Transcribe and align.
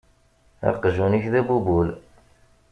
Aqjun-ik 0.69 1.25
d 1.31 1.33
abubul. 1.39 1.89